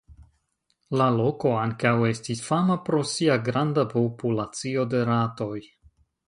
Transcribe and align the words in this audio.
La 1.01 1.09
loko 1.17 1.51
ankaŭ 1.63 1.91
estis 2.11 2.41
fama 2.47 2.77
pro 2.87 3.03
sia 3.11 3.37
granda 3.51 3.85
populacio 3.93 4.87
de 4.95 5.05
ratoj. 5.13 5.55